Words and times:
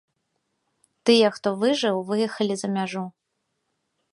Тыя, 1.09 1.27
хто 1.35 1.49
выжыў, 1.65 1.97
выехалі 2.09 2.55
за 2.63 2.67
мяжу. 2.79 3.05